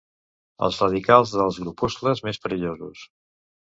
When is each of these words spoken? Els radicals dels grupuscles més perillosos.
Els 0.67 0.79
radicals 0.83 1.33
dels 1.37 1.59
grupuscles 1.65 2.25
més 2.31 2.41
perillosos. 2.47 3.05